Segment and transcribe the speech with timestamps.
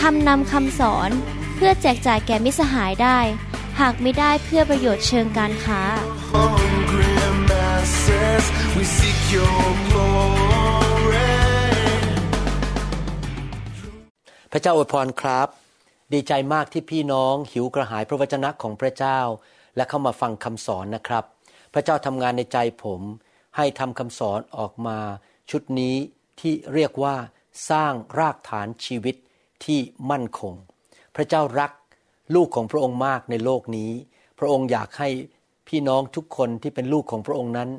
[0.00, 1.10] ทำนำคำสอน
[1.56, 3.18] เพื่อแจกจ่ายแก่มิสหายได้
[3.80, 5.82] หากไม่ได้เพื่อประโยชน์เชิงการค้า
[6.32, 7.14] hungry
[7.50, 8.44] masses,
[8.76, 11.32] we seek your glory.
[14.52, 15.48] พระเจ้าอวยพรครับ
[16.12, 19.20] ดีใจมากที่พี่น้องหิวกระหายพระวจนะของพระเจ้า
[19.76, 21.24] และเข้ามาฟังคำสอนนะครับ
[21.72, 23.00] พระเจ้าทำงานในใจผม
[23.56, 24.98] ให้ทำคำสอนออกมา
[25.50, 25.94] ชุดนี้
[26.40, 27.16] ที่เรียกว่า
[27.70, 29.16] สร้างรากฐานชีวิต
[29.64, 30.54] ที่มั่นคง
[31.16, 31.72] พระเจ้ารัก
[32.34, 33.90] ลูกของพระองค์มากในโลกนี้
[34.38, 35.08] พระองค์อยากให้
[35.68, 37.70] พี่น้องทุกคนที่เป็นลูกของพระองค์นั้น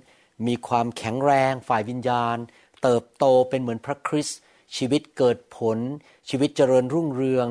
[0.47, 2.37] มีความแข็งแรงฝ่ายวิญญาณ
[2.83, 4.39] เติบโตเป็นเหมือนพระคริสต์
[4.75, 5.77] ชีวิตเกิดผล
[6.29, 7.47] ชีวิตเจริญรุ่งเรือง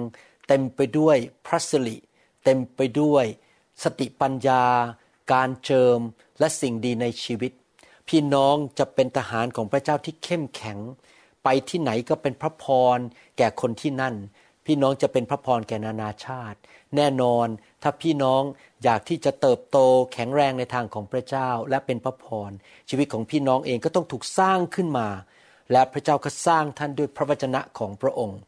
[0.49, 1.17] เต็มไปด้วย
[1.47, 1.97] พระสิริ
[2.45, 3.25] เต็มไปด้วย
[3.83, 4.65] สติปัญญา
[5.33, 5.99] การเจิม
[6.39, 7.53] และสิ่งดีในชีวิต
[8.09, 10.79] พี่น้องจะเป็นทหารของพระเจ้าที่เข้มแข็ง
[11.45, 12.65] ไปที่ไหนก็เป็นพระพ
[12.97, 12.99] ร
[13.39, 14.15] แก่คนที่นั่น
[14.67, 16.59] พี่น้องจะเป็นพระพรแก่นานาชาติ
[16.97, 17.47] แน่นอน
[17.83, 18.43] ถ้าพี่น้อง
[18.85, 19.79] อยากที่จะเติบโต
[20.13, 22.51] แข็งแรงในทางของพระเจ้าและเป็นพระพร
[22.89, 25.09] ชีวิตของพี่น้องเองก็ต้องถูกสร้างขึ้นมา
[25.73, 28.39] และพระเจ้าก็สร้างท่านด้วยพระวจนะของพระองค์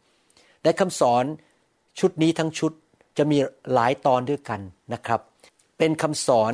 [0.63, 1.25] ในคำสอน
[1.99, 2.73] ชุดนี้ทั้งชุด
[3.19, 3.39] จะมี
[3.73, 4.61] หลายตอนด้วยกัน
[4.93, 5.21] นะครับ
[5.79, 6.53] เป็นคำสอน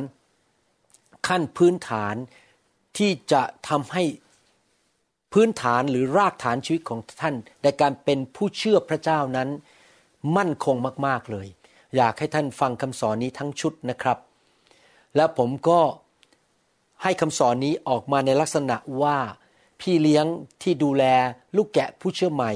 [1.27, 2.15] ขั้นพื้นฐาน
[2.97, 4.03] ที่จะทำให้
[5.33, 9.49] พื้นฐานหรือรากฐานชีวิตของท่าน ในการเป็นผู้เชื่อพระเจ้านั้น
[10.37, 10.75] มั่นคง
[11.07, 11.47] มากๆเลย
[11.95, 14.17] อยากให้ท่านฟังคำสอนนี้ทั้งชุดนะครับ
[15.15, 15.79] และผมก็
[17.03, 19.17] ให้คำสอนนี้ออกมาในลักษณะว่า
[19.81, 20.25] พี่เลี้ยง
[20.63, 21.03] ที่ดูแล
[21.55, 22.51] ลูกแกะผู้เชื่อใหม่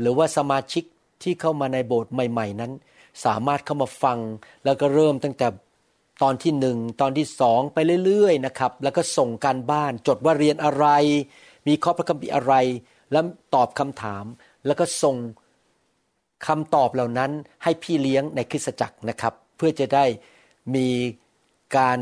[0.00, 0.84] หรือว่าสมาชิก
[1.22, 2.72] ที่เข้ามาในโบสถ์ใหม่ ๆ นั้น
[3.24, 4.18] สามารถเข้ามาฟัง
[4.64, 5.46] แล้วก็เริ่มตั้งแต่
[6.22, 10.86] ตอนที่หนึ่งตอนที่สองไปเรื่อยๆนะครับ แล้วก็ส่งการบ้านจดว่าเรียนอะไร
[11.66, 12.54] มีข้อพระคัมภีร์อะไร
[13.12, 13.24] แล้ว
[13.54, 14.24] ตอบคำถาม
[14.66, 15.16] แล้วก็ส่ง
[16.46, 17.30] คำตอบเหล่านั้น
[17.62, 20.04] ให้พี่เลี้ยงในคริสตจักรนะครับ เพื่อจะได้
[20.74, 20.88] มี
[21.76, 21.98] การ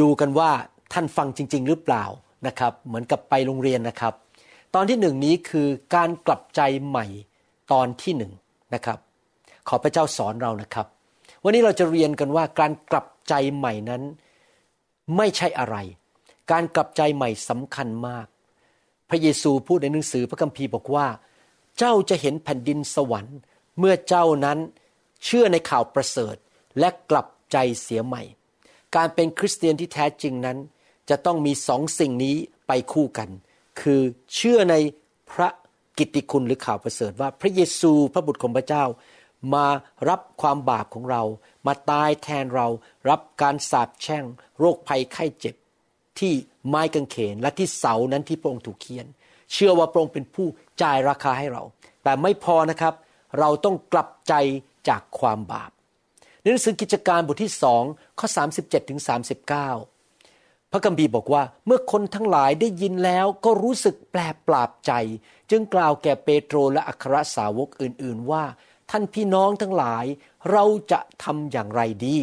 [0.00, 0.50] ดูกันว่า
[0.92, 2.04] ท่านฟังจริง ๆ หรือเปล่า
[2.46, 4.14] นะครับ เหมือนกับไปโรงเรียนนะครับ
[4.74, 7.06] ตอนที่หนึ่งนี้คือการกลับใจใหม่
[7.72, 8.32] ตอนที่หนึ่ง
[8.74, 8.98] นะครับ
[9.68, 10.86] ขอพระเจ้าสอนเรานะครับ
[11.44, 14.02] วันนี้เราจะเรียนกันว่าการกลับใจใหม่นั้น
[15.16, 15.76] ไม่ใช่อะไร
[16.52, 18.26] การกลับใจใหม่สำคัญมาก
[19.14, 21.06] ระเยซูพูดในหนังสือพระคัมภีร์บอกว่า
[21.78, 23.38] เจ้าจะเห็นแผ่นดินสวรรค์
[23.78, 24.58] เมื่อเจ้านั้น
[25.24, 26.36] เชื่อในข่าวประเสริฐ
[26.78, 28.22] และกลับใจเสียใหม่
[28.96, 30.58] การเป็นคริสเตียนที่แท้จริงนั้น
[31.10, 32.36] จะต้องมีสองสิ่งนี้
[32.66, 33.28] ไปคู่กัน
[33.80, 34.00] คือ
[34.34, 34.74] เชื่อใน
[35.32, 35.48] พระ
[35.98, 38.84] กิตติคุณหรือข่าวประเสริฐว่าพระเยซูพระบุตรของพระเจ้า
[39.54, 39.66] มา
[40.08, 41.22] รับความบาปของเรา
[41.66, 42.68] มาตายแทนเรา
[43.10, 44.24] รับการสาปแช่ง
[44.58, 45.54] โรคภัยไข้เจ็บ
[46.20, 46.32] ที่
[46.68, 49.06] ไม้กางเขนและที่เสานั้นที่พระองค์ถูกเขียน
[49.52, 50.46] เชื่อว่าพระองค์เป็นผู้
[50.82, 51.62] จ่ายราคาให้เรา
[52.02, 52.94] แต่ไม่พอนะครับ
[53.38, 54.34] เราต้องกลับใจ
[54.88, 55.70] จากความบาป
[56.40, 57.82] ในหนังสือกิจการบทที่สอง
[58.18, 64.92] ข้อ37ถึง39 พระคัมภีร์บอกว่า เมื่อคนทั้งหลายได้ยินแล้วก็รู้สึกแปลปราบใจ
[65.50, 68.44] จึงกล่าวแก่เปโตรและอัครสาวกอื่น ๆ ว่า
[68.90, 70.04] ท่านพี่น้องทั้งหลาย
[70.50, 72.18] เราจะทำอย่างไรดี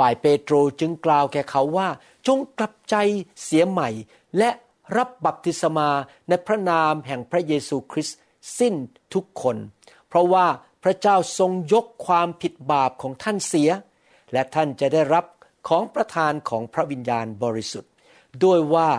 [0.00, 1.88] ฝ่ายเปโตรจึงกล่าวแก่เขาว่า
[2.26, 2.96] จงกลับใจ
[3.44, 3.88] เสียใหม่
[4.38, 4.50] และ
[4.96, 5.90] รับบัพติศมา
[6.28, 8.18] ในพระนามแห่งพระเยซูคริสต์
[8.58, 8.74] สิ้น
[9.14, 9.56] ทุกคน
[10.08, 10.46] เพราะว่า
[10.82, 13.70] พระเจ้าทรงยกความผิดบาปของท่านเสีย
[14.32, 15.24] และท่านจะได้รับ
[15.68, 17.92] ของประทานของพระวิญญาณบริสุทธิ์
[18.44, 18.90] ด้วยว่า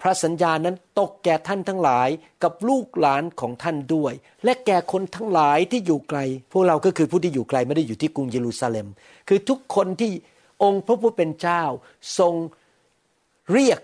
[0.00, 2.08] พระสัญญานั้นตกแก่ท่านทั้งหลาย
[2.42, 4.12] กับลูกหลานของท่านด้วย
[4.44, 6.18] และแก่คนทั้งหลายที่อยู่ไกล
[6.52, 8.86] พวกเราก็คือผู้ที่อยู่ไกลไม่ได้อยู่ที่กรุงเยรูซาเล็ม
[9.28, 10.12] คือทุกคนที่
[10.62, 11.62] องค์พระผู้เป็นเจ้า
[12.18, 12.34] ทรง
[13.52, 13.80] เรียก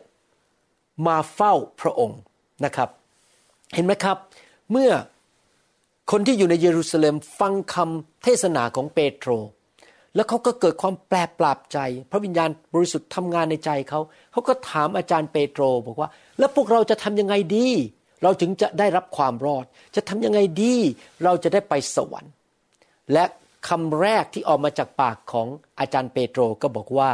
[1.06, 2.20] มาเฝ้าพระองค์
[2.64, 2.88] นะครับ
[3.74, 4.16] เห็นไหมครับ
[4.70, 4.90] เมื่อ
[6.10, 9.30] คนที่อยู่ในเยรูซาเล็มฟังคำเทศนาของเปโตร
[10.14, 11.78] แล้วเขาก็เกิดความแปลปราบใจ
[12.10, 14.00] พระวิญญาณบริสุทธิ์ทำงานในใจเขา
[14.32, 16.08] เขาก็ถามอาจารย์เปโตรบอกว่า
[16.38, 17.68] แล้วพวกเราจะทำยังไงดี
[18.22, 19.64] เราถึงจะได้รับความรอด
[19.96, 20.74] จะทำยังไงดี
[21.24, 22.32] เราจะได้ไปสวรรค์
[23.12, 23.24] และ
[23.68, 27.10] คำแรกที่ออกมาจากปากของอาจารย์เปโตรก็บอกว่า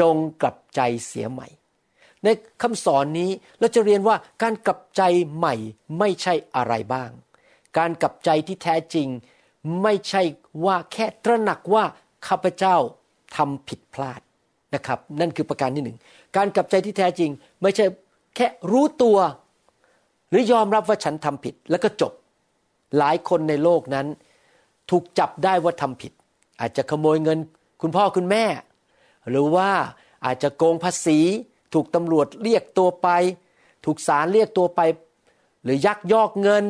[0.00, 1.48] จงกลับใจเสียใหม่
[2.24, 2.28] ใน
[2.62, 5.02] คำสอนนี้เราจะเรียนว่าการกลับใจ
[5.36, 5.54] ใหม่
[5.98, 7.10] ไม่ใช่อะไรบ้าง
[7.78, 9.08] การกลับใจที่แท้จริง
[9.82, 10.22] ไม่ใช่
[10.64, 11.84] ว่าแค่ตระหนักว่า
[12.26, 12.76] ข้าพเจ้า
[13.36, 14.20] ทำผิดพลาด
[14.74, 15.98] นะครับ นั่นคือประการที่หนึ่ง
[16.36, 17.30] การกลับใจที่แท้จริง
[17.62, 17.86] ไม่ใช่
[18.36, 19.18] แค่รู้ตัว
[20.30, 22.12] หรือยอมรับว่าฉันทำผิดแล้วก็จบ
[22.98, 24.06] หลายคนในโลกนั้น
[24.90, 26.12] ถูกจับได้ว่าทำผิด
[26.60, 27.38] อาจจะขโมยเงิน
[27.82, 28.44] คุณพ่อคุณแม่
[29.30, 29.70] หรือว่า
[30.24, 31.18] อาจจะโกงภาษี
[31.74, 33.08] ถูกตำรวจเรียกตัวไป
[33.84, 34.80] ถูกศาลเรียกตัวไป
[35.64, 36.64] หรือยักยอกเงิน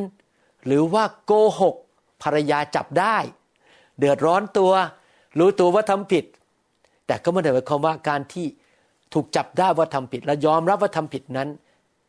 [0.66, 1.74] หรือว่าโกหก
[2.22, 3.16] ภรรยาจับได้
[3.98, 4.72] เดือดร้อนตัว
[5.38, 6.24] รู้ตัวว่าทำผิด
[7.06, 8.46] แต่ก็ไม่ได้หมายความว่าการที่
[9.14, 11.48] ถูกจับได้ว่าทำผิด และยอมรับว่าทำผิดนั้น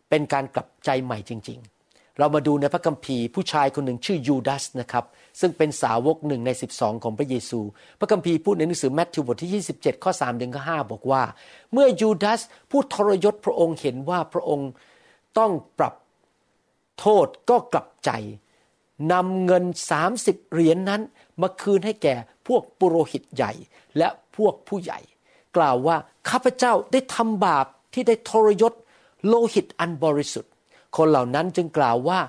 [0.09, 1.59] เป็นการกลับใจใหม่จริง
[1.89, 5.06] ๆ เรามาดูในพระคัมภีร์ผู้ชายคนหนึ่งชื่อยูดาสนะครับ
[5.39, 7.59] ซึ่งเป็นสาวกหนึ่งใน 12 ของพระเยซู
[8.00, 11.24] พระคัมภีร์พูดในหนังสือแมทธิวบทที่ 27 ข้อ3ถึงข้อ5บอกว่า
[11.74, 12.41] เมื่อยูดาส
[12.71, 14.69] ผู้ทรยศพระองค์เห็นว่าพระองค์
[15.38, 15.94] ต้องปรับ
[17.00, 18.12] โทษก็กลับใจ
[19.12, 19.65] นำเงิน
[20.07, 21.01] 30 เหรียญนนั้น
[21.42, 22.15] มาคืนให้แก่
[22.48, 23.51] พวกปุโรหิตใหญ่
[23.98, 25.00] และพวกผู้ใหญ่
[25.57, 25.98] กล่าวว่า
[26.30, 28.74] ข้าพเจ้าได้ทำบาปที่ได้ทรยศ
[29.27, 30.51] โลหิตอันบริสุทธิ์
[30.98, 32.19] คนเหล่านั้นจึงกล่าวว่า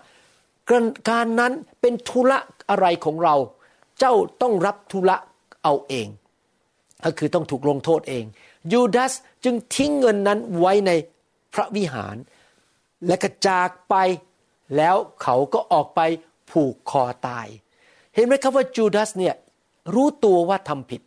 [1.08, 2.38] การนั้นเป็นธุระ
[2.70, 3.36] อะไรของเรา
[3.98, 5.16] เจ้าต้องรับธุระ
[5.62, 6.08] เอาเอง
[7.04, 8.24] ก็คือต้องถูกลงโทษเอง
[8.72, 9.12] ยูดาส
[9.44, 10.90] จึงทิ้งเงินนั้นไว้ใน
[11.54, 12.16] พระวิหาร
[13.06, 13.94] และกระจากไป
[14.76, 16.00] แล้วเขาก็ออกไป
[16.52, 17.46] ผูกคอตาย
[18.14, 19.34] เห็นไหมครับว่ายูดาสเนี่ย
[19.94, 21.02] รู้ตัวว่าทำผิด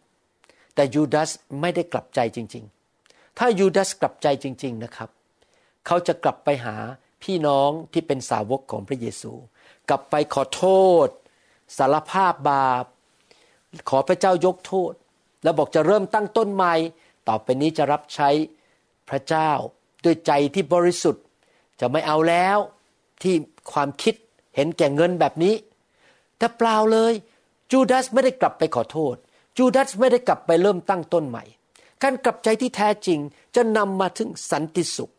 [0.75, 1.29] แต่ยูดาส
[1.61, 2.65] ไม่ได้กลับใจจริง
[3.01, 5.09] ๆ ถ้ายูดาสกลับใจจริง ๆนะครับ
[5.85, 6.75] เขาจะกลับไปหา
[7.23, 9.33] พี่น้องที่เป็นสาวกของพระเยซู
[9.89, 10.65] กลับไปขอโท
[11.05, 11.07] ษ
[11.77, 12.85] สารภาพบาป
[13.89, 14.93] ขอพระเจ้ายกโทษ
[15.43, 16.75] แล้วบอกจะเริ่มตั้งต้นใหม่
[17.27, 18.29] ต่อไปนี้จะรับใช้
[19.09, 19.51] พระเจ้า
[20.03, 21.23] ด้วยใจที่บริสุทธิ์
[21.79, 22.57] จะไม่เอาแล้ว
[23.21, 23.35] ที่
[23.71, 24.15] ความคิด
[24.55, 25.55] เห็นแก่เงินแบบนี้
[26.37, 27.13] แต่เปล่าเลย
[27.71, 29.15] จูดาสไม่ได้กลับไปขอโทษ
[29.57, 31.43] จูดาสไม่ได้กลับไปเริ่มตั้งต้นใหม่
[32.03, 33.19] การกลับใจที่แท้จริง
[33.55, 35.13] จะนำมาถึงสันติสุข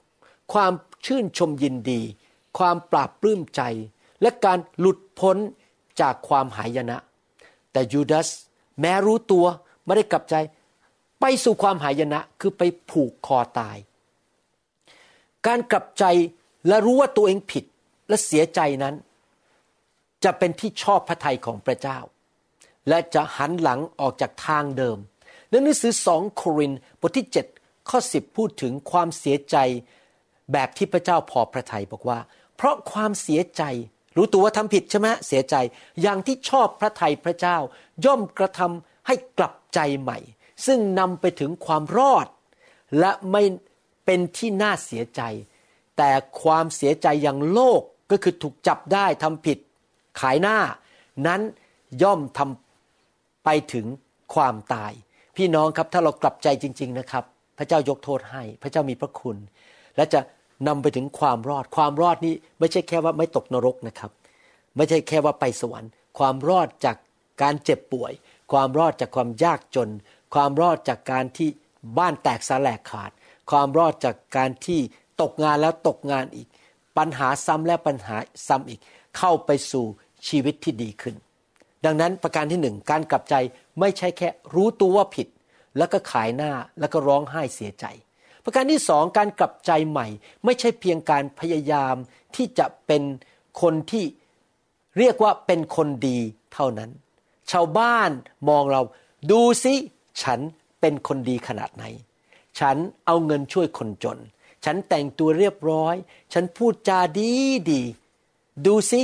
[0.53, 0.73] ความ
[1.07, 2.01] ชื่นชมยินดี
[2.59, 3.63] ความปราบปลื้มใจ
[4.23, 5.37] และการหลุดพ้น
[6.01, 6.97] จากความหายนะ
[7.73, 8.29] แต่ยูดาส
[8.81, 9.47] แม้รู้ตัว
[9.85, 10.35] ไม่ได้กลับใจ
[11.21, 13.77] ไปสู่ความหายนะคือไปผูกคอตาย
[15.47, 16.05] การกลับใจ
[16.69, 17.65] และรู้ว่าตัวเองผิด
[18.09, 18.95] และเสียใจนั้น
[20.25, 21.99] จะเป็นที่ชอบพระทัยของพระเจ้า
[22.89, 24.99] และจะหันหลังออกจากทางเดิม
[25.49, 27.27] ในหนังสือสองโครินบทที่
[27.59, 29.57] 7 ข้อ 10 พูดถึงความเสียใจ
[30.53, 32.19] แบบที่พระเจ้าพอพระทัยบอกว่า
[32.57, 33.63] เพราะความเสียใจ
[34.17, 35.57] รู้ตัวว่าทำผิดใช่ไหมเสียใจ
[36.03, 37.57] อย่างที่ชอบพระทัยพระเจ้า
[38.05, 40.19] ย่อมกระทำให้กลับใจใหม่
[40.67, 42.27] ซึ่งนำไปถึงความรอด
[42.99, 43.43] และไม่
[44.05, 45.23] เป็นที่น่าเสียใจ
[45.97, 46.11] แต่
[46.43, 47.81] ความเสียใจอย่างโลก
[48.11, 49.59] ก็คือถูกจับได้ทำผิด
[50.21, 50.59] ขายหน้า
[51.27, 51.41] นั้น
[52.03, 53.87] ย่อมทำไปถึง
[54.35, 54.93] ความตาย
[55.37, 57.25] พี่น้องครับถ้าเรากลับใจจริง ๆนะครับ
[57.59, 59.37] พระเจ้ายกโทษให้ พระเจ้ามีพระคุณ
[59.97, 60.21] และจะ
[60.69, 64.11] นำไปถึงความรอด ความรอดนี้ไม่ใช่แค่ว่าไม่ตกนรกนะครับ
[64.77, 66.97] ไม่ใช่แค่ว่าไปสวรรค์ ความรอดจาก
[67.43, 68.13] การเจ็บป่วย
[68.53, 69.91] ความรอดจากความยากจน
[70.35, 71.49] ความรอดจากการที่
[71.99, 73.11] บ้านแตกสาแหลกขาด
[73.51, 74.81] ความรอดจากการที่
[75.21, 76.49] ตกงานแล้วตกงานอีก
[76.99, 78.17] ปัญหาซ้ำและปัญหา
[78.49, 78.81] ซ้ำอีก
[79.19, 79.87] เข้าไปสู่
[80.29, 81.15] ชีวิตที่ดีขึ้น
[81.85, 83.35] ดังนั้นประการที่หนึ่งการกลับใจ
[83.81, 85.29] ไม่ใช่แค่รู้ตัวว่าผิด
[85.79, 87.85] แล้วก็ขายหน้าแล้วก็ร้องไห้เสียใจ
[88.45, 90.07] ประการที่สองการกลับใจใหม่
[90.45, 91.95] ไม่ใช่เพียงการพยายาม
[92.37, 93.03] ที่จะเป็น
[93.61, 94.05] คนที่
[94.99, 96.19] เรียกว่าเป็นคนดี
[96.53, 96.91] เท่านั้น
[97.51, 98.11] ชาวบ้าน
[98.49, 98.83] มองเรา
[99.31, 99.75] ดูสิ
[100.23, 100.41] ฉัน
[100.81, 101.85] เป็นคนดีขนาดไหน
[102.59, 104.19] ฉันเอาเงินช่วยคนจน
[104.65, 105.95] ฉันแต่งตัวเรียบร้อย
[106.33, 107.33] ฉันพูดจาดี
[107.71, 107.83] ดี
[108.67, 109.01] ดูสิ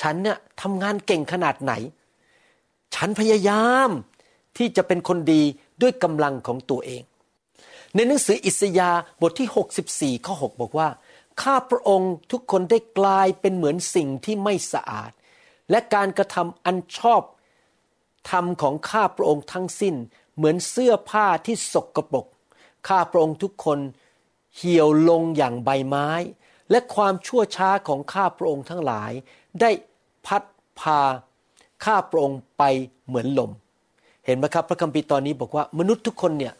[0.00, 1.72] ฉันเนี่ยทำงานเก่งขนาดไหน
[2.94, 3.90] ฉันพยายาม
[4.56, 5.42] ที่จะเป็นคนดี
[5.82, 7.02] ด้วยกำลังของตัวเอง
[7.94, 10.88] ในหนังสืออิสยาบทที่ 64 ข้อ 6 บอกว่า
[11.42, 15.10] ข้าพระองค์ทุกคนได้กลายเป็นเหมือนสิ่งที่ไม่สะอาด
[15.70, 17.22] และการกระทำอันชอบ
[18.30, 19.94] ธรรมของข้าพระองค์ทั้งสิ้น
[20.36, 22.26] เหมือนเสื้อผ้าที่สกปรก
[22.88, 23.78] ข้าพระองค์ทุกคน
[24.56, 26.10] เหี่ยวลงอย่างใบไม้
[26.70, 29.12] และความชั่วช้าของข้าพระองค์ทั้งหลาย
[29.60, 29.70] ได้
[30.26, 30.42] พัด
[30.80, 30.98] พา
[31.84, 32.62] ข้าพระองค์ไป
[33.06, 33.50] เหมือนลม
[34.26, 36.54] เห็นไหมครับ พระคัมภีร์ตอนนี้บอกว่ามนุษย์ทุกคนเนี่ย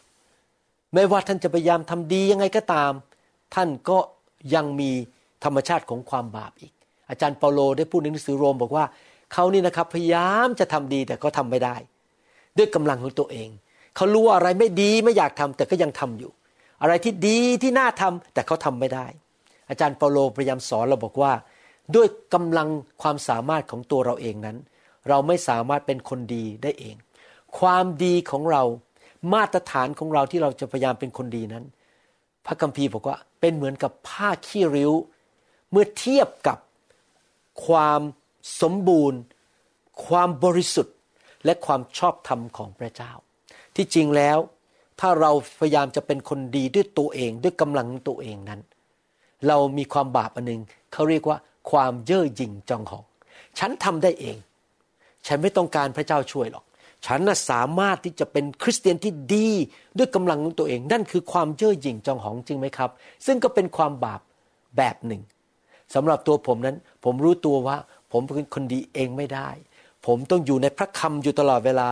[0.95, 2.93] ไม่ว่าท่านจะพยายามทำดียังไงก็ตาม
[3.55, 3.99] ท่านก็
[4.55, 4.91] ยังมี
[5.45, 6.73] ธรรมชาติของความบาปอีก
[7.11, 8.85] อาจารย์เปาโลได้พูดในหนังสือโรมบอกว่า
[9.33, 11.77] เขานี่นะครับพยายามจะทำดีแต่ก็ทำไม่ได้
[12.59, 13.49] ด้วยกำลังของตัวเอง
[13.97, 16.31] เขารู้ว่าอะไรไม่ดีไม่อยากทำแต่ก็ยังทำอยู่
[16.83, 19.07] อะไรที่ดีที่น่าทำแต่เขาทำไม่ได้
[19.71, 21.33] อาจารย์เปาโลพยายามสอนเราบอกว่า
[21.95, 22.69] ด้วยกำลัง
[23.03, 24.57] ความสามารถของตัวเราเองนั้น
[25.09, 26.97] เราไม่สามารถเป็นคนดีได้เอง
[27.59, 28.63] ความดีของเรา
[29.35, 31.65] มาตรฐานของเราที่เราจะพยายามเป็นคนดีนั้น
[32.47, 34.93] พระคัมภีร์บอกว่าเป็นเหมือนกับผ้าขี้ริ้ว
[35.71, 36.59] เมื่อเทียบกับ
[37.67, 38.01] ความ
[38.61, 39.21] สมบูรณ์
[40.07, 40.97] ความบริสุทธิ์
[41.45, 43.13] และความชอบธรรมของพระเจ้า
[43.77, 44.39] ที่จริงแล้ว
[45.01, 48.61] ถ้าเราพยายามจะเป็นคนดีด้วยตัวเองด้วยกำลังตัวเองนั้น
[49.49, 50.63] เรามีความบาปอันหนึ่ง
[50.93, 51.39] เขาเรียกว่า
[51.71, 53.05] ความเย่อหยิ่งจองหอง
[53.59, 54.37] ฉันทำได้เอง
[55.27, 56.65] ฉันไม่ต้องการพระเจ้าช่วยหรอก
[57.07, 59.49] ฉันน่ะสามารถที่จะเป็นคริสเตียนที่ดี
[59.99, 62.91] ด้วยกำลังของตัวเอง นั่นคือความเย่อหยิ่งจองหองจริงไหมครับ
[63.27, 64.21] ซึ่งก็เป็นความบาป
[64.77, 65.23] แบบหนึ่ง
[65.95, 67.77] สำหรับตัวผมนั้น ผมรู้ตัวว่า
[68.13, 69.49] ผมเป็นคนดีเองไม่ได้
[70.07, 71.89] ผมต้องอยู่ในพระคำอยู่ตลอดเวลา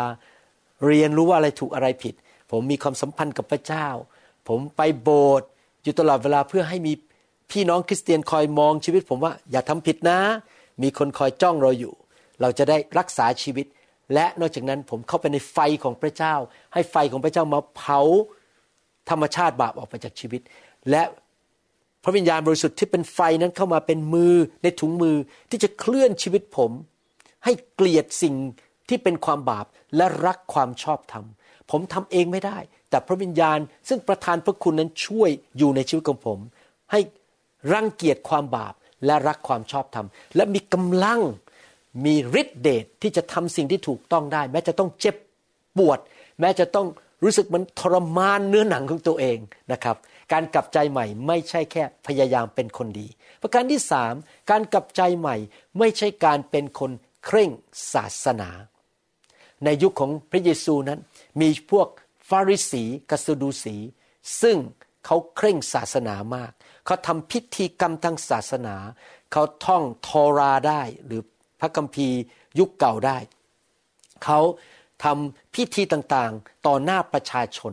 [0.87, 2.15] เรียนรู้ว่าอะไรถูกอะไรผิด
[2.51, 3.87] ผมมีความสัมพันธ์กับพระเจ้า
[4.49, 5.49] ผมไปโบสถ์
[5.83, 6.93] อยู่ตลอดเวลาเพื่อให้มี
[7.51, 10.19] พี่น้องคริสเตียนคอยมองชีวิตผมว่าอย่าทำผิดนะ
[10.83, 11.95] มีคนคอยจ้องเราอยู่
[12.41, 13.67] เราจะได้รักษาชีวิต
[14.15, 16.35] และนอกจากนั้นผมเข้าไปในไฟของพระเจ้า
[16.75, 18.01] ให้ไฟของพระเจ้ามาเผา
[19.11, 20.43] ธรรมชาติบาปออกไปจากชีวิต
[20.91, 21.03] และ
[22.05, 25.17] พระวิญญาณบริสุทธิ์ที่เป็นไฟนั้นเข้ามาเป็นมือในถุงมือ
[25.51, 26.71] ที่จะเคลื่อนชีวิตผม
[27.45, 28.35] ให้เกลียดสิ่ง
[28.89, 29.67] ที่เป็นความบาป
[29.97, 31.25] และรักความชอบธรรม
[31.71, 32.59] ผมทำเองไม่ได้
[32.91, 36.39] แต่พระวิญญาณซึ่งประทานพระคุณนั้นช่วยอยู่ในชีวิตของผม
[36.93, 37.01] ให้
[37.73, 38.75] รังเกียจความบาป
[39.07, 41.21] และรักความชอบธรรม และมีกำลัง
[42.05, 45.17] มีฤทธิเดชทที่จะทำสิ่งที่ถูกต้องได้ แม้จะต้องเจ็บ
[45.79, 45.99] ปวด
[46.41, 46.87] แม้จะต้อง
[47.25, 49.39] รู้สึกมันทรมานเนื้อหนังของตัวเอง
[49.73, 49.97] นะครับ
[50.33, 53.07] การกลับใจใหม่ไม่ใช่แค่พยายามเป็นคนดี
[53.43, 54.15] ประการที่สาม
[54.51, 55.37] การกลับใจใหม่
[55.79, 56.91] ไม่ใช่การเป็นคน
[57.25, 57.51] เคร่ง
[57.93, 58.51] ศาสนา
[59.65, 60.99] ในยุคของพระเยซูนั้น
[61.41, 61.89] มีพวก
[62.29, 63.77] ฟาริสีกัสดูสี
[64.43, 64.57] ซึ่ง
[65.07, 66.53] เขาเคร่งศาสนามาก
[66.87, 68.77] เขาทำพิธีกรรมทางศาสนา
[69.33, 71.23] เขาท่องทอราได้ หรือ
[71.61, 72.19] พระคัมภีร์
[72.59, 73.19] ยุคเก่าได้
[74.25, 74.41] เขา
[75.05, 77.73] ทำพิธีต่างๆ ต่อหน้าประชาชน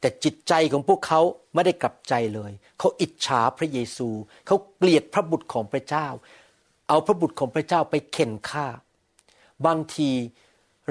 [0.00, 1.20] แต่จิตใจของพวกเขา
[1.54, 4.08] ไม่ได้กลับใจเลย เขาอิจฉาพระเยซู
[4.46, 6.06] เขาเกลียดพระบุตรของพระเจ้า
[6.88, 8.66] เอาพระบุตรของพระเจ้าไปเข็นฆ่า
[9.66, 10.10] บางที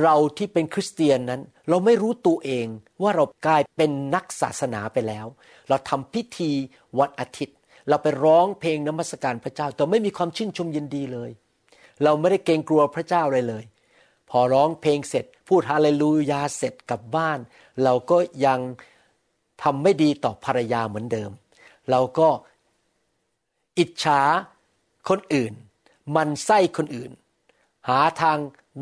[0.04, 2.68] เราที่เป็นคริสเตียนนั้น เราไม่รู้ตัวเอง
[3.02, 5.26] ว่าเรากลายเป็นนักศาสนาไปแล้ว
[5.70, 6.52] เราทำพิธี
[7.00, 7.58] วันอาทิตย์
[7.90, 11.32] เราไปร้องเพลงนมัสการพระเจ้า แต่ไม่มีความชื่นชมยินดีเลย
[12.04, 13.64] เราไม่ได้เกรงกลัวพระเจ้าเลยเลย
[14.30, 17.40] พอร้องเพลงเสร็จ พูดฮาเลลูยาเสร็จกลับบ้าน
[17.84, 18.60] เราก็ยัง
[19.64, 21.32] ทำไม่ดีต่อภรรยาเหมือนเดิม
[21.92, 22.30] เราก็
[23.80, 24.22] อิจฉา
[25.10, 25.54] คนอื่น
[26.16, 27.12] มันไส้คนอื่น
[27.90, 28.38] หาทาง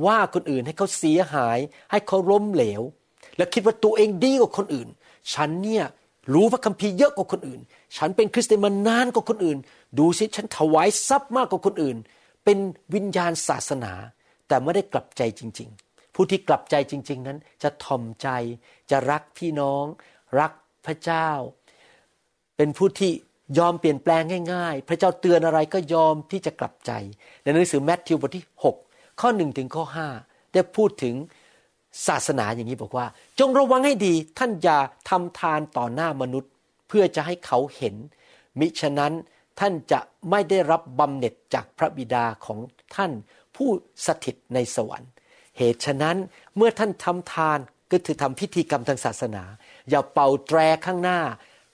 [0.06, 1.60] ว่าคนอื่นให้เขาเสียหาย
[1.92, 2.82] ให้เขาล้มเหลว
[3.38, 4.88] และคิดว่าตัวเองดีกว่าคนอื่น
[5.34, 5.86] ฉันเนี่ย
[6.34, 7.62] รู้พระคัมภีร์เยอะกว่าคนอื่น
[7.98, 9.58] ฉันเป็นคริสเตียนมานานกว่าคนอื่น
[10.00, 11.98] ดูสิฉันถวายทรัพย์มากกว่าคนอื่น
[12.44, 12.58] เป็น
[12.94, 13.94] วิญญาณศาสนา
[14.48, 18.28] แต่ไม่ได้กลับใจจริง ๆ ผู้ที่กลับใจจริง ๆ นั้น จะทอมใจ
[18.92, 19.86] จะรักพี่น้อง
[20.40, 20.52] รัก
[20.86, 21.30] พระเจ้า
[22.58, 23.12] เป็นผู้ที่
[23.58, 24.24] ยอมเปลี่ยนแปลง
[24.54, 26.92] ง่าย ๆ พระเจ้าเตือนอะไรก็ยอมที่จะกลับใจ
[27.44, 29.86] ในหนังสือแมทธิวบทที่ 6 ข้อ1ถึงข้อ
[30.20, 31.16] 5ได้พูดถึง
[32.08, 33.06] ศาสนาอย่างนี้บอกว่า
[33.40, 34.80] จงระวังให้ดีท่านอย่า
[35.10, 36.52] ทำทานต่อหน้ามนุษย์
[36.88, 37.96] เพื่อจะให้เขาเห็น
[38.60, 39.14] มิฉะนั้น
[39.60, 42.60] ท่านจะไม่ได้รับบำเหน็จจากพระบิดาของ
[42.96, 43.12] ท่าน
[43.56, 43.70] ผู้
[44.06, 45.12] สถิตในสวรรค์
[45.58, 46.18] เหตุฉะนั้น
[46.56, 47.60] เมื่อท่านทำทาน
[47.92, 49.44] ก็คือทำพิธีกรรมทางศาสนา
[49.90, 51.20] อย่าเป่าแตรข้างหน้า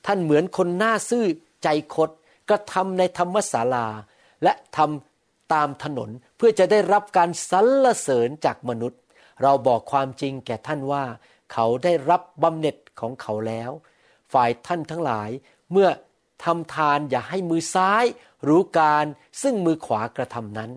[0.06, 1.26] ท่านเหมือนคนหน้าซื่อ
[1.64, 2.10] ใจคด
[2.50, 3.88] ก็ทำในธรรมศาลา
[4.44, 5.09] และทำ
[5.54, 9.00] ตามถนนเพื่อจะได้รับการสรรเสริญจากมนุษย์
[9.42, 11.04] เราบอกความจริงแก่ท่านว่า
[11.54, 13.72] เขาได้รับบำเหน็จของเขาแล้ว
[14.34, 15.30] ฝ่ายท่านทั้งหลาย
[15.72, 15.90] เมื่อ
[16.44, 18.06] ทำทานอย่าให้มือซ้าย
[18.48, 19.06] รู้การ
[19.42, 20.72] ซึ่งมือขวากระทำนั้น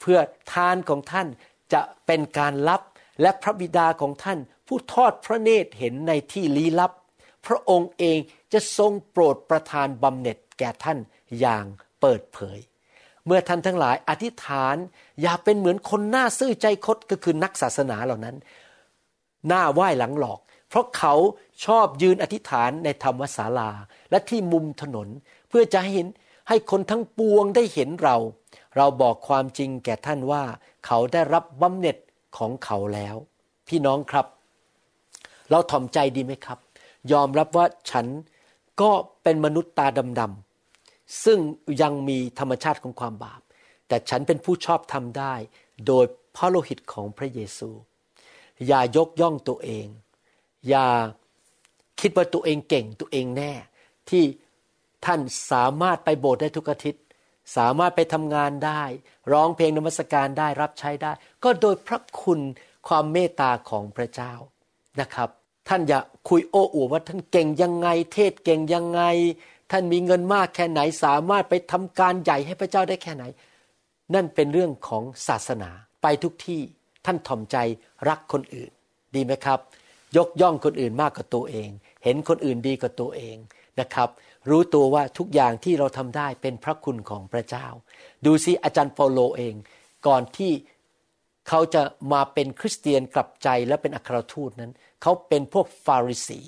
[0.00, 0.18] เพื่อ
[0.52, 1.26] ทานของท่าน
[1.72, 2.82] จะเป็นการลับ
[3.20, 6.92] และพระบิดาของท่านผู้ทอดพระเนตรเห็นในที่ลี้ลับ
[7.46, 8.18] พระองค์เอง
[8.52, 10.98] จะทรงโปรดประทานบำเหน็จแก่ท่าน
[11.40, 11.64] อย่าง
[12.00, 12.58] เปิดเผย
[13.26, 14.76] เมื่อท่านทั้งหลายอธิษฐาน
[15.22, 18.36] อย่าเป็นเหมือนคนหน้าซื่อใจคดก็คือนักศาสนาเหล่านั้น
[19.48, 21.14] หน้าไหว้หลังหลอก เพราะเขา
[21.64, 23.70] ชอบยืนอธิษฐานในธรรมศาลา
[24.10, 25.08] และที่มุมถนน
[25.48, 26.08] เพื่อจะให้เห็น
[26.48, 28.16] ให้คนทั้งปวงได้เห็นเรา
[28.76, 30.42] เราบอกความจริงแก่ท่านว่า
[30.86, 31.96] เขาได้รับบำเหน็จ
[32.36, 33.16] ของเขาแล้ว
[33.68, 34.26] พี่น้องครับ
[35.50, 36.58] เราถ่อมใจดีไหมครับ
[37.12, 38.06] ยอมรับว่าฉัน
[38.80, 38.90] ก็
[39.22, 39.86] เป็นมนุษย์ตา
[40.20, 40.45] ดำๆ
[41.24, 41.38] ซึ่ง
[41.82, 43.40] ยังมีธรรมชาติของความบาป
[43.88, 45.34] แต่ฉันเป็นผู้ชอบทำได้
[45.86, 46.04] โดย
[46.36, 47.70] พระโลหิตของพระเยซู
[48.66, 49.86] อย่ายกย่องตัวเอง
[50.68, 50.86] อย่า
[52.00, 53.52] คิดว่าตัวเองเก่งตัวเองแน่
[54.10, 54.24] ที่
[55.04, 55.20] ท่าน
[55.50, 57.02] สามารถไปโบสถ์ได้ทุกอาทิตย์
[57.56, 58.82] สามารถไปทำงานได้
[59.32, 61.12] ร้องเพลงนมัสการได้รับใช้ได้
[61.44, 62.40] ก็โดยพระคุณ
[62.88, 64.32] ความเมตตาของพระเจ้า
[65.00, 65.28] นะครับ
[65.68, 69.02] ท่านอย่าคุยโอ้อวดว่าท่านเก่งยังไง เทศเก่งยังไง
[69.70, 73.24] ท่านมีเงินมากแค่ไหนสามารถไปทำการใหญ่ให้พระเจ้าได้แค่ไหน
[74.14, 75.70] นั่นเป็นเรื่องของศาสนา
[76.02, 76.60] ไปทุกที่
[77.06, 77.56] ท่านถ่อมใจ
[78.08, 78.70] รักคนอื่น
[79.14, 79.58] ดีไหมครับ
[80.16, 81.68] ยกย่องคนอื่นมากกว่าตัวเอง
[82.04, 83.36] เห็นคนอื่นดีกว่าตัวเอง
[83.80, 84.08] นะครับ
[84.50, 87.66] รู้ตัวว่าทุกอย่างที่เราทำได้เป็นพระคุณของพระเจ้า
[88.24, 89.54] ดูซิอาจารย์เปาโลเอง
[90.06, 90.52] ก่อนที่
[91.48, 91.82] เขาจะ
[92.12, 96.40] มาเป็นคริสเตียนกลับใจและเป็นอัครทูตนั้น เขาเป็นพวกฟาริสี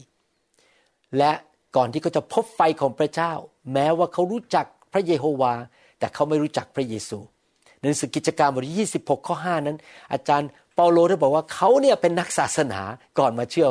[1.19, 1.33] และ
[1.77, 3.33] ก่อนที่เขาจะพบไฟของพระเจ้า
[3.73, 5.55] แม้ว่าเขารู้จักพระเยโฮวา
[5.99, 7.19] แต่เขาไม่รู้จักพระเยซู
[7.79, 9.77] ในหนังสือกิจการบทที่26 ข้อ 5 นั้น
[10.13, 12.81] อาจารย์เปาโลได้บอกว่าเขาเนี่ยเป็นนักศาสนา
[13.19, 13.69] ก่อนมาเชื่อ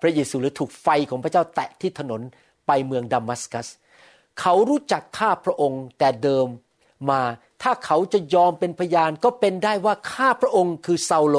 [0.00, 2.20] พระเยซูหรือถูกไฟของพระเจ้าแตะที่ถนน
[2.66, 3.68] ไปเมืองดามัสกัส
[4.40, 6.46] เขารู้จักข้าพระองค์แต่เดิม
[7.10, 7.22] มา
[7.62, 11.36] ถ้าเขาจะยอมเป็นพยานก็เป็นได้ว่าข้าพระองค์คือซาโล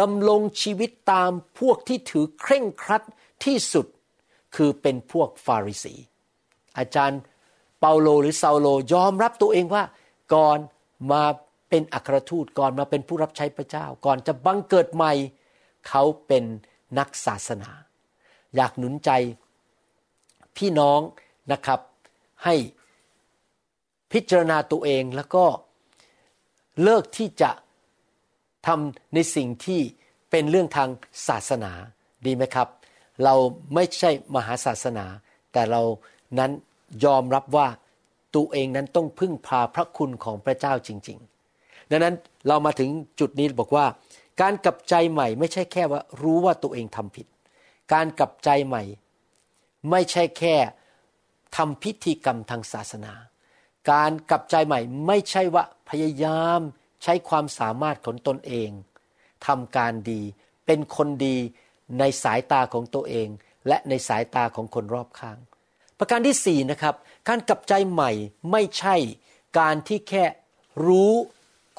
[0.00, 3.02] ดำรงชีวิตตามพวกที่ถือเคร่งครัด
[3.44, 3.86] ที่สุด
[4.56, 5.94] คือเป็นพวกฟาริสี
[6.78, 7.20] อาจารย์
[7.80, 9.84] เปาโลหรือซาโลยอมรับตัวเองว่า
[10.34, 10.58] ก่อน
[11.12, 11.24] มา
[11.68, 15.12] เป็นอัครทูตก่อนมาเป็นผู้รับใช้พระเจ้า ก่อนจะบังเกิดใหม่
[15.88, 16.44] เขาเป็น
[16.98, 17.70] นักศาสนา
[18.56, 19.10] อยากหนุนใจ
[20.56, 21.00] พี่น้อง
[21.52, 21.80] นะครับ
[22.44, 22.54] ให้
[24.12, 25.44] พิจารณาตัวเองแล้วก็
[26.82, 27.50] เลิกที่จะ
[28.66, 29.80] ทำในสิ่งที่
[30.30, 30.88] เป็นเรื่องทาง
[31.28, 31.72] ศาสนา
[32.26, 32.68] ดีไหมครับ
[33.24, 33.34] เรา
[33.74, 35.06] ไม่ใช่มหาศาสนา
[35.52, 35.82] แต่เรา
[36.38, 36.50] นั้น
[37.04, 37.68] ยอมรับว่า
[38.34, 41.18] ตัวเองนั้นต้องพึ่งพาพระคุณของพระเจ้าจริง
[41.54, 42.14] ๆ ดังนั้น
[42.48, 42.90] เรามาถึง
[43.20, 43.86] จุดนี้บอกว่า
[44.40, 47.26] การกลับใจใหม่ไม่ใช่แค่ว่ารู้ว่าตัวเองทำผิด
[47.92, 48.82] การกลับใจใหม่
[49.90, 50.56] ไม่ใช่แค่
[51.56, 53.12] ทำพิธีกรรมทางศาสนา
[53.90, 56.60] การกลับใจใหม่ไม่ใช่ว่าพยายาม
[57.02, 58.70] ใช้ความสามารถของตนเอง
[59.46, 60.22] ทำการดี
[60.66, 61.36] เป็นคนดี
[61.98, 63.28] ในสายตาของตัวเอง
[63.68, 65.38] และในสายตาของคนรอบข้าง
[65.98, 66.94] ประการที่สี่นะครับ
[67.28, 68.10] การกลับใจใหม่
[68.50, 68.96] ไม่ใช่
[69.58, 70.24] การที่แค่
[70.86, 71.12] รู้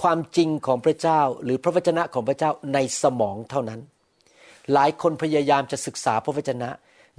[0.01, 3.81] ความจริงของพระเจ้า หรือพระวจนะของพระเจ้าในสมองเท่านั้น
[4.73, 6.69] หลายคนพยายามจะศึกษาพระวจนะ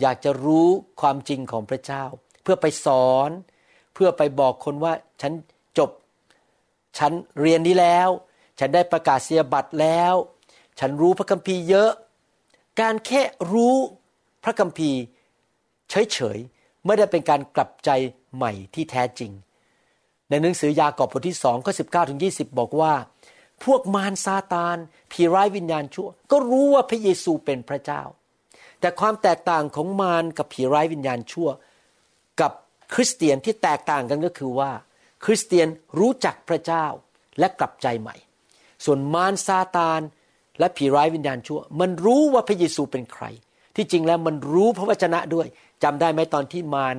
[0.01, 0.69] อยากจะรู้
[1.01, 2.05] ความจริงของพระเจ้า
[2.43, 3.31] เพื่อไปสอน
[3.95, 5.33] เพื่อไปบอกคนว่าฉัน
[5.79, 5.91] จบ
[6.99, 8.09] ฉันเรียนนี้แล้ว
[8.59, 10.15] ฉันได้ประกาศเสียบัตรแล้ว
[10.81, 11.93] ฉันรู้พระคัมภีร์เยอะ
[12.81, 13.77] การแค่รู้
[14.45, 15.01] พระคัมภีร์
[15.91, 17.91] เฉยๆไม่ได้เป็นการกลับใจ
[18.37, 19.33] ใหม่ที่แท้จริง
[20.31, 22.95] ในหนังสือยากอบบทที่สองข้อสิบเก้าถึงยีบอกว่า
[23.65, 24.77] พวกมารซาตาน
[25.13, 28.03] ผีร้ายวิญญาณชั่ว ก็รู้ว่าพระเยซูเป็นพระเจ้า
[28.81, 31.49] แต่ความแตกต่างของมารกับผีร้ายวิญญาณชั่ว
[32.41, 32.53] กับ
[32.95, 34.71] คริสเตียนที่แตกต่างกันก็คือว่า
[35.25, 36.87] คริสเตียนรู้จักพระเจ้า
[37.39, 38.17] และกลับใจใหม่
[38.85, 40.01] ส่วนมารซาตาน
[40.59, 43.25] และผีร้ายวิญญาณชั่ว มันรู้ว่าพระเยซูเป็นใคร
[43.77, 45.47] ที่จริงแล้วมันรู้พระวจนะด้วย
[45.83, 46.97] จำได้ไหมตอนที่มาร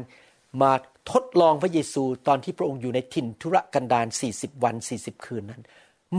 [0.61, 0.71] มา
[1.11, 5.61] ทดลองพระเยซูตอนที่พระองค์อยู่ในถิ่นทุรกันดาร40 วัน 40 คืนนั้น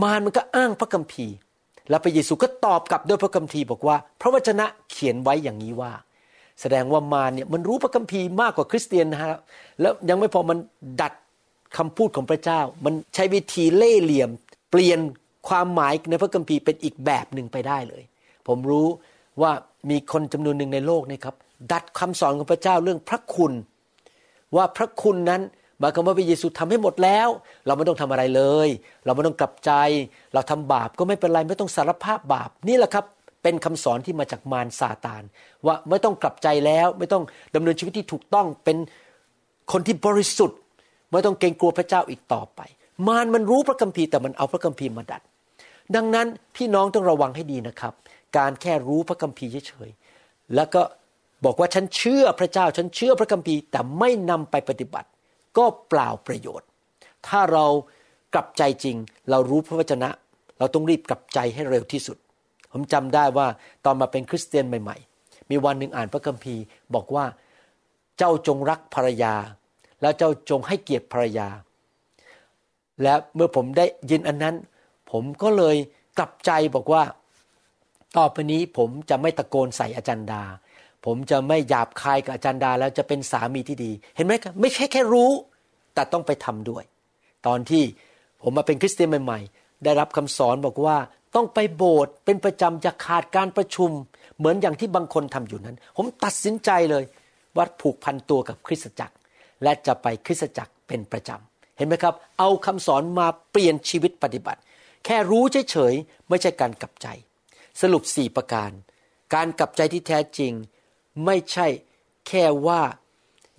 [0.01, 1.35] มารมันก็อ้างพระคัมภีร์
[1.89, 5.91] แล้วพระเยซูก็ตอบกลับด้วยพระคัมภีร์บอกว่า พระวจนะเขียนไว้อย่างนี้ว่า
[6.61, 9.35] แสดงว่ามารเนี่ยมันรู้พระคัมภีร์มากกว่าคริสเตียนนะฮะ
[9.81, 10.57] แล้วยังไม่พอมัน
[11.01, 11.13] ดัด
[11.77, 14.29] คำพูดของพระเจ้า มันใช้วิธีเล่เหลี่ยม
[14.71, 14.99] เปลี่ยน
[15.47, 18.03] ความหมายในพระคัมภีร์เป็นอีกแบบหนึ่งไปได้เลย
[18.47, 18.87] ผมรู้
[19.41, 19.51] ว่า
[19.89, 21.35] มีคนจำนวนหนึ่งในโลกนี่ครับ
[21.71, 23.53] ดัดคำสอนของพระเจ้าเรื่องพระคุณ
[24.55, 25.41] ว่าพระคุณนั้น
[25.79, 27.29] หมายความว่าพระเยซูทำให้หมดแล้ว
[27.65, 28.69] เราไม่ต้องทำอะไรเลย
[29.05, 29.71] เราไม่ต้องกลับใจ
[30.33, 33.05] เราทำบาปก็ไม่เป็นไรไม่ต้องสารภาพบาปนี่แหละครับ
[33.43, 35.23] เป็นคำสอนที่มาจากมารซาตาน
[35.65, 37.23] ว่าไม่ต้องกลับใจแล้ว ไม่ต้อง
[37.55, 38.77] ดำเนินชีวิตที่ถูกต้องเป็น
[39.71, 40.59] คนที่บริสุทธิ์
[41.11, 42.61] ไม่ต้องเกรงกลัวพระเจ้าอีกต่อไป
[43.07, 45.21] มารมันรู้พระคัมภีร์แต่มันเอาพระคัมภีร์มาดัด
[45.95, 47.93] ดังนั้นพี่น้องต้องระวังให้ดีนะครับ
[48.37, 50.81] การแค่รู้พระคัมภีร์เฉยๆแล้วก็
[51.45, 55.09] บอกว่าฉันเชื่อพระเจ้าฉันเชื่อพระคัมภีร์แต่ไม่นำไปปฏิบัติ
[55.57, 56.67] ก็เปล่าประโยชน์
[57.27, 57.65] ถ้าเรา
[58.33, 58.97] กลับใจจริง
[59.29, 60.09] เรารู้พระวจนะ
[60.59, 62.17] เราต้องรีบกลับใจให้เร็วที่สุด
[62.71, 63.47] ผมจำได้ว่า
[63.85, 66.61] ตอนมาเป็นคริสเตียนใหม่ๆ มีวันหนึ่งอ่านพระคัมภีร์
[66.95, 67.25] บอกว่า
[68.17, 69.33] เจ้าจงรักภรรยา
[70.01, 71.47] แล้วเจ้าจงให้เกียรติภรรยา
[73.03, 74.55] และเมื่อผมได้ยินอันนั้น
[75.11, 75.75] ผมก็เลย
[76.17, 77.03] กลับใจบอกว่า
[78.17, 80.43] ต่อไปนี้ผมจะไม่ตะโกนใส่อาจารย์ดา
[81.05, 85.31] ผมจะไม่หยาบคายกับอาจารย์ดา แล้วจะเป็นสามีที่ดี เห็นไหมครับไม่ใช่แค่รู้
[85.93, 86.83] แต่ต้องไปทำด้วย
[87.47, 87.83] ตอนที่
[88.41, 90.97] ผมมาเป็นคริสเตียนใหม่ๆ ได้รับคำสอนบอกว่า
[91.35, 93.91] ต้องไปโบสถ์เป็นประจำจะขาดการประชุม
[94.37, 97.03] เหมือนอย่างที่บางคนทำอยู่นั้น ผมตัดสินใจเลย
[97.57, 99.15] ว่าผูกพันตัวกับคริสตจักร
[99.63, 101.31] และจะไปคริสตจักรเป็นประจ
[101.77, 104.59] เห็นไหมครับ เอาคำสอนมาเปลี่ยนชีวิตปฏิบัติ
[105.05, 107.07] แค่รู้เฉยๆไม่ใช่การกลับใจ
[107.81, 108.71] สรุปสี่ประการ
[109.35, 110.53] การกลับใจที่แท้จริง
[111.25, 111.67] ไม่ใช่
[112.27, 112.81] แค่ว่า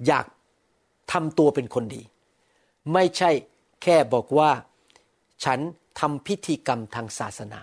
[0.07, 0.27] อยาก
[1.13, 2.03] ทำตัวเป็นคนดี
[2.93, 3.31] ไม่ใช่
[3.83, 4.51] แค่บอกว่า
[5.45, 5.59] ฉัน
[6.01, 7.61] ทำพิธีกรรมทางศาสนา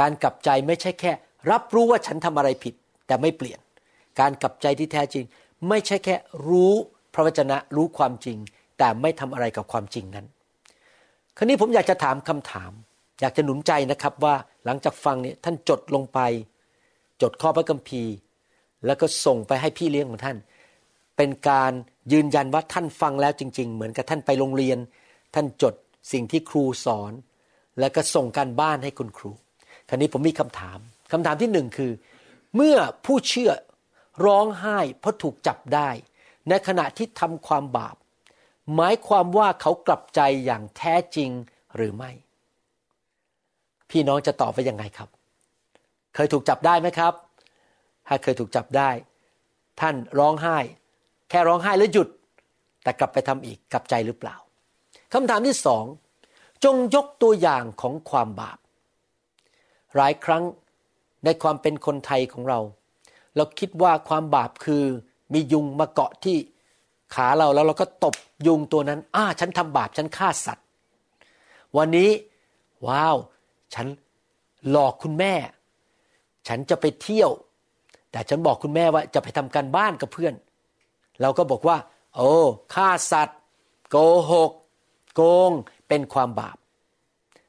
[0.00, 1.12] การกลับใจไม่ใช่แค่
[1.50, 2.74] รับรู้ว่าฉันทำอะไรผิด
[3.06, 3.60] แต่ไม่เปลี่ยน
[4.20, 5.24] การกลับใจที่แท้จริง
[5.68, 6.16] ไม่ใช่แค่
[6.48, 6.72] รู้
[7.14, 8.38] พระวจนะรู้ความจริง
[8.78, 10.26] แต่ไม่ทำอะไรกับความจริงนั้น
[11.36, 12.72] คราวนี้ผมอยากจะถามคำถาม
[13.20, 16.18] อยากจะหนุนใจนะครับว่าหลังจากฟังเนี่ยท่านจดลงไป
[17.22, 18.14] จดข้อพระคัมภีร์
[18.86, 20.36] แล้วก็ส่งไปให้พี่เลี้ยงของท่าน
[21.16, 21.72] เป็นการ
[22.12, 24.78] ยืนยันว่าท่านฟังแล้วจริง ๆ เหมือนกับท่านไปโรงเรียน
[25.34, 25.74] ท่านจด
[26.12, 27.12] สิ่งที่ครูสอน
[27.80, 29.30] แล้วก็ส่งการบ้านให้คุณครู
[29.88, 30.78] คราวนี้ผมมีคำถาม
[31.12, 31.92] คำถามที่หนึ่งคือ
[32.56, 33.50] เมื่อผู้เชื่อ
[34.26, 35.88] ร้องไห้เพราะถูกจับได้
[36.48, 37.96] ในขณะที่ทำความบาป
[38.74, 41.30] หมายความว่าเขากลับใจอย่างแท้จริง
[41.76, 42.10] หรือไม่
[43.90, 45.08] พี่น้องจะตอบไปยังไงครับ
[46.14, 47.14] เคยถูกจับได้ไหมครับ
[48.06, 48.90] ถ้าเคยถูกจับได้
[49.80, 50.58] ท่านร้องไห้
[51.28, 52.08] แค่ร้องไห้แล้วหยุด
[52.82, 54.36] แต่กลับไปทำอีกกลับใจหรือเปล่า
[55.12, 55.84] คำถามที่สอง
[56.64, 58.58] จงยกตัวอย่างของความบาป
[59.96, 60.42] หลายครั้ง
[61.24, 62.60] ในความเป็นคนไทยของเรา
[63.36, 64.84] เราคิดว่าความบาปคือ
[65.32, 66.36] มียุงมาเกาะที่
[67.14, 68.14] ขาเราแล้วเราก็ตบ
[68.46, 70.64] ยุงตัวนั้น อ้า ฉันทำบาปฉันฆ่าสัตว์
[71.76, 72.10] วันนี้
[72.86, 73.16] ว้าว
[73.74, 73.86] ฉัน
[74.70, 75.34] หลอกคุณแม่
[76.48, 77.30] ฉันจะไปเที่ยว
[78.10, 80.34] แต่ฉันบอกคุณแม่ว่าจะไปทำการบ้านกับเพื่อน
[81.20, 81.76] เราก็บอกว่า
[82.14, 82.30] โอ้
[82.74, 83.38] ฆ่าสัตว์
[83.90, 83.96] โก
[84.30, 84.52] หก
[85.14, 85.50] โกง
[85.88, 86.56] เป็นความบาป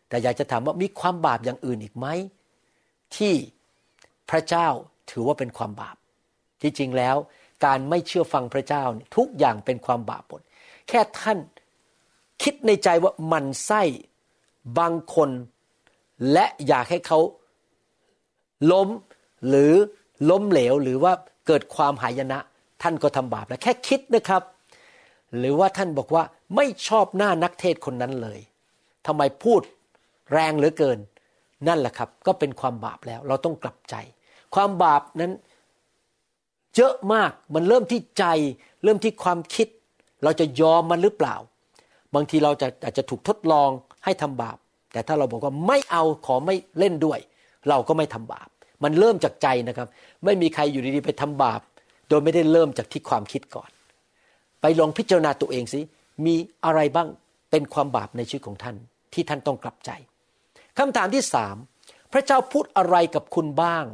[0.08, 2.08] แต่อยากจะถามว่ามีความบาปอย่างอื่นอีกไหม
[3.16, 3.34] ที่
[4.30, 4.68] พระเจ้า
[5.12, 5.96] ถือว่าเป็นความบาป
[6.62, 7.16] ที่จริงแล้ว
[7.66, 8.84] การไม่เชื่อฟังพระเจ้า
[9.16, 10.42] ทุกอย่างเป็นความบาปหมด
[10.88, 11.40] แค่ท่าน
[12.44, 13.82] คิดในใจว่ามันไส้
[14.80, 15.30] บางคน
[16.34, 17.20] และอยากให้เขา
[18.72, 18.90] ล้ม
[19.48, 19.74] หรือ
[20.30, 21.14] ล้มเหลวหรือว่า
[21.48, 22.40] เกิดความหายนะ
[22.82, 24.44] ท่านก็ทำบาปแล้วแค่คิดนะครับ
[25.38, 26.24] หรือว่าท่านบอกว่า
[26.56, 28.40] ไม่ชอบหน้านักเทศคนนั้นเลย
[29.08, 29.62] ทำไมพูด
[30.34, 31.00] แรงเหลือเกิน
[31.68, 33.96] นั่นแหละครับ ก็เป็นความบาปแล้ว เราต้องกลับใจ
[34.56, 35.34] ความบาปนั้น
[36.78, 38.26] เยอะมากมันเริ่มที่ใจ
[38.84, 39.68] เริ่มที่ความคิด
[40.24, 41.36] เราจะยอมมันหรือเปล่า
[42.16, 43.70] บางทีเราจะอาจจะถูกทดลอง
[44.06, 44.58] ให้ทำบาป
[44.94, 47.20] แต่ถ้าเราบอกว่าไม่เอาขอไม่เล่นด้วย
[47.70, 48.50] เราก็ไม่ทำบาป
[48.84, 49.88] มันเริ่มจากใจนะครับ
[50.26, 51.62] ไม่มีใครอยู่ดีๆไปทำบาป
[52.10, 53.70] โดยไม่ได้เริ่มจากที่ความคิดก่อน
[54.62, 55.80] ไปลองพิจารณาตัวเองสิ
[56.26, 56.36] มี
[56.66, 57.08] อะไรบ้าง
[57.52, 58.76] เป็นความบาปในชีวิตของท่าน
[59.14, 59.92] ที่ท่านต้องกลับใจ
[60.78, 61.56] คำถามที่สาม
[62.14, 63.86] พระเจ้าพูดอะไรกับคุณบ้าง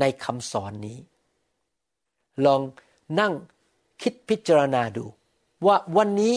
[0.00, 0.98] ในคำสอนนี้
[2.46, 2.60] ลอง
[3.20, 3.32] นั่ง
[4.02, 5.04] คิดพิจารณาดู
[5.66, 6.34] ว่าวันนี้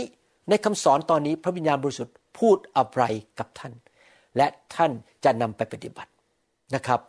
[0.50, 3.04] ในคำสอนตอนนี้พระวิญญาณบริสุทธิ์พูดอะไร
[3.40, 3.74] กับท่าน
[4.38, 4.92] และท่าน
[5.24, 6.12] จะนำไปปฏิบัติ
[6.76, 7.00] นะครับ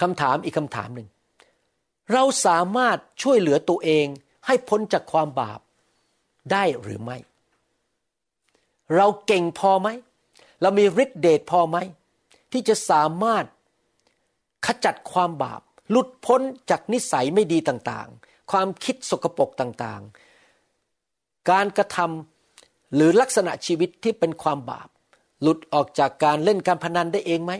[0.00, 1.08] คำถามอีกคำถามหนึ่ง
[2.12, 4.06] เราสามารถช่วยเหลือตัวเอง
[4.46, 5.60] ให้พ้นจากความบาป
[6.52, 7.18] ได้หรือไม่
[8.96, 9.88] เราเก่งพอไหม
[10.62, 11.76] เรามีฤทธิเดชพอไหม
[12.52, 13.44] ที่จะสามารถ
[14.66, 24.88] ขจัดความบาป หลุดพ้นจากนิสัยไม่ดีต่างๆ ความคิดสกปรกต่างๆ การกระทำหรือลักษณะชีวิตที่เป็นความบาป
[25.42, 27.52] หลุดออกจากการเล่นการพนันได้เองไหม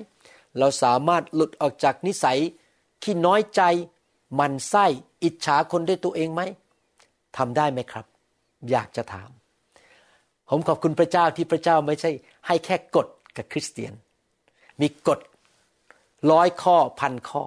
[0.58, 2.38] เราสามารถหลุดออกจากนิสัย
[3.02, 3.62] ที่น้อยใจ
[4.38, 4.86] มันไส้
[5.22, 6.42] อิจฉาคนด้วยตัวเองไหม
[7.36, 8.06] ทำได้ไหมครับ
[8.70, 9.30] อยากจะถาม
[10.48, 12.10] ผมขอบคุณพระเจ้าที่พระเจ้าไม่ใช่
[12.46, 13.92] ให้แค่กฎกับคริสเตียน
[14.80, 15.20] มีกฎ
[16.32, 17.42] ร้อยข้อพันข้อ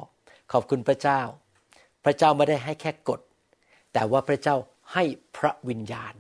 [0.52, 1.22] ขอบคุณพระเจ้า
[2.04, 3.20] พระเจ้าไม่ได้ให้แค่กฎ
[3.94, 4.56] แต่ว่าพระเจ้า
[4.94, 5.04] ให้
[5.38, 6.14] พระวิญญาณ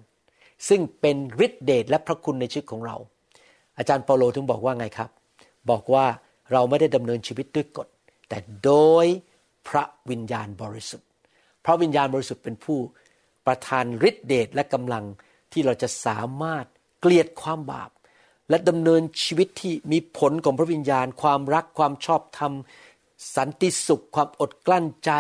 [0.70, 2.98] ซึ่งเป็นฤทธิเดชและพระคุณในชีวิตของเรา
[3.78, 5.10] อาจารย์เปาโลถึงบอกว่าไงครับ
[5.70, 6.06] บอกว่า
[6.52, 7.88] เราไม่ได้ดำเนินชีวิตด้วยกฎ
[8.30, 9.06] แต่โดย
[9.68, 11.08] พระวิญญาณบริสุทธิ์
[11.66, 12.80] พระวิญญาณบริสุทธิ์เป็นผู้
[13.46, 15.06] ประทานฤทธิเดชและกำลัง
[15.52, 16.66] ที่เราจะสามารถ
[17.00, 17.90] เกลียดความบาป
[18.50, 22.54] และดำเนินชีวิตที่มีผลของพระวิญญาณ ความรักความชอบธรรม
[23.36, 25.12] สันติสุขความอดกลั้นใจ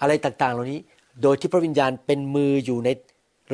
[0.00, 0.80] อะไรต่างๆ เหล่านี้
[1.22, 2.88] โดยที่พระวิญญาณเป็นมืออยู่ใน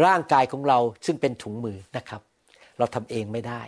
[0.05, 2.21] ร่างกายของเราซึ่งเป็นถุงมือนะครับ
[2.79, 3.63] เราทำเองไม่ได้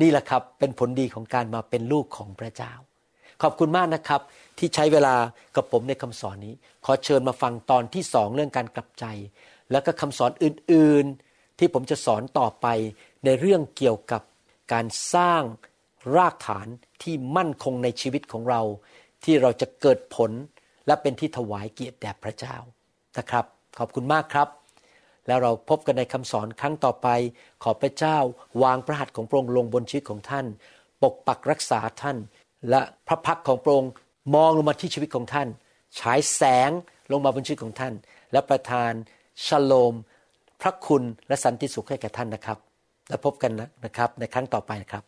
[0.00, 2.72] นี่แหละครับเป็นผลดีของการมาเป็นลูกของพระเจ้า
[3.42, 4.20] ขอบคุณมากนะครับ
[4.58, 5.14] ที่ใช้เวลา
[5.56, 9.04] กับผมในคำสอนนี้ ขอเชิญมาฟังตอนที่สองเรื่องการกลับใจ
[9.70, 12.66] แล้วก็คำสอนอื่นๆ ที่ผมจะสอนต่อไป
[13.24, 14.22] ในเรื่องเกี่ยวกับ
[14.72, 15.42] การสร้าง
[16.16, 16.66] รากฐาน
[17.02, 18.62] ที่มั่นคงในชีวิตของเรา
[19.24, 20.30] ที่เราจะเกิดผล
[20.86, 22.56] และเป็นที่ถวายเกียรติแด่พระเจ้า
[23.18, 23.44] นะครับ
[23.78, 24.48] ขอบคุณมากครับ
[25.26, 27.08] แล้วเราพบกันในคำสอนครั้งต่อไป
[27.62, 28.16] ขอพระเจ้า
[28.62, 30.46] วางพระหัตถ์ของพระองค์ลงบนชีวิตของท่าน
[31.02, 32.16] ปกปักรักษาท่าน
[32.70, 33.90] และพระพักของพระองค์
[34.34, 35.48] มองลงมาที่ชีวิตของท่าน
[36.00, 36.70] ฉายแสง
[37.12, 37.94] ลงมาบนชีวิตของท่าน
[38.32, 38.92] และประทาน
[39.46, 39.94] ชโลม
[40.60, 42.58] พระคุณและสันติสุขให้แก่ท่านนะครับ
[43.08, 43.52] แล้วพบกัน
[43.84, 45.07] นะครับในครั้งต่อไปครับ